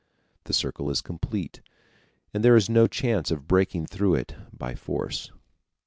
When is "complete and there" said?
0.99-2.55